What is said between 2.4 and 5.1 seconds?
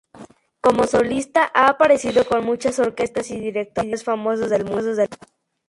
muchas orquestas y directores famosos del mundo.